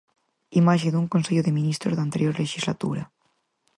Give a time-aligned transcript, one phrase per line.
[0.61, 3.03] Imaxe dun Consello de Ministros da anterior lexislatura.